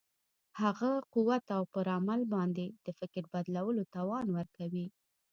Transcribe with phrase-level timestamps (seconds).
[0.61, 4.87] هغه قوت او پر عمل باندې د فکر بدلولو توان ورکوي.